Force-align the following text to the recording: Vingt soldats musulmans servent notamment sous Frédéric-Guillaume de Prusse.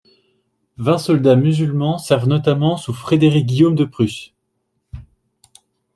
Vingt 0.79 0.97
soldats 0.97 1.35
musulmans 1.35 1.99
servent 1.99 2.25
notamment 2.27 2.75
sous 2.75 2.91
Frédéric-Guillaume 2.91 3.75
de 3.75 3.85
Prusse. 3.85 4.31